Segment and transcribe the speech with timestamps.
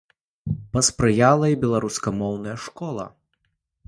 [0.77, 3.05] Паспрыяла і беларускамоўная школа.